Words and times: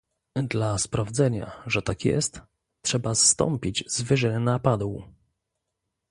"Dla 0.43 0.77
sprawdzenia, 0.77 1.61
że 1.67 1.81
tak 1.81 2.05
jest, 2.05 2.41
trzeba 2.81 3.15
zstąpić 3.15 3.83
z 3.87 4.01
wyżyny 4.01 4.39
na 4.39 4.59
padół." 4.59 5.03